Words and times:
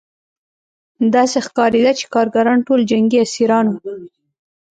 داسې 1.15 1.37
ښکارېده 1.45 1.91
چې 1.99 2.05
کارګران 2.13 2.59
ټول 2.67 2.79
جنګي 2.91 3.17
اسیران 3.25 3.65
وو 3.67 3.79